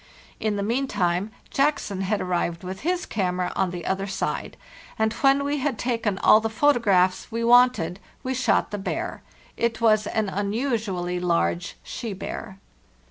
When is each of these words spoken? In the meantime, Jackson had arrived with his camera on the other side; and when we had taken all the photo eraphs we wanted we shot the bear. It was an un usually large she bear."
In 0.39 0.55
the 0.55 0.63
meantime, 0.63 1.29
Jackson 1.51 2.01
had 2.01 2.21
arrived 2.21 2.63
with 2.63 2.79
his 2.79 3.05
camera 3.05 3.53
on 3.55 3.69
the 3.69 3.85
other 3.85 4.07
side; 4.07 4.57
and 4.97 5.13
when 5.13 5.43
we 5.43 5.57
had 5.59 5.77
taken 5.77 6.17
all 6.23 6.39
the 6.39 6.49
photo 6.49 6.79
eraphs 6.79 7.31
we 7.31 7.43
wanted 7.43 7.99
we 8.23 8.33
shot 8.33 8.71
the 8.71 8.79
bear. 8.79 9.21
It 9.57 9.79
was 9.79 10.07
an 10.07 10.27
un 10.27 10.53
usually 10.53 11.19
large 11.19 11.75
she 11.83 12.13
bear." 12.13 12.57